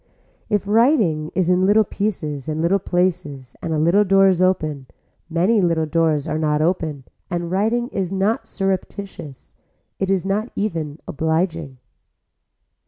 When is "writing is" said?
0.67-1.51, 7.51-8.11